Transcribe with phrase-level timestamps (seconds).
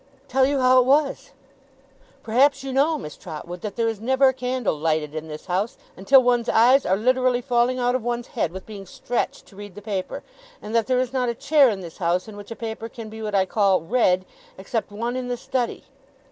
[0.27, 1.29] tell you how it was.
[2.23, 5.77] Perhaps you know, Miss Trotwood, that there is never a candle lighted in this house,
[5.95, 9.75] until one's eyes are literally falling out of one's head with being stretched to read
[9.75, 10.23] the paper.
[10.59, 13.09] And that there is not a chair in this house, in which a paper can
[13.09, 14.25] be what I call, read,
[14.57, 15.83] except one in the Study.